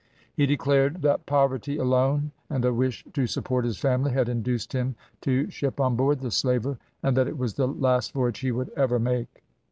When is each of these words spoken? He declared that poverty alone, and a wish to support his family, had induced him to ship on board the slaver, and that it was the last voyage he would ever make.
He 0.33 0.47
declared 0.47 1.03
that 1.03 1.27
poverty 1.27 1.77
alone, 1.77 2.31
and 2.49 2.65
a 2.65 2.73
wish 2.73 3.05
to 3.13 3.27
support 3.27 3.65
his 3.65 3.77
family, 3.77 4.11
had 4.11 4.29
induced 4.29 4.73
him 4.73 4.95
to 5.21 5.47
ship 5.51 5.79
on 5.79 5.95
board 5.95 6.21
the 6.21 6.31
slaver, 6.31 6.79
and 7.03 7.15
that 7.15 7.27
it 7.27 7.37
was 7.37 7.53
the 7.53 7.67
last 7.67 8.11
voyage 8.11 8.39
he 8.39 8.51
would 8.51 8.71
ever 8.75 8.97
make. 8.97 9.43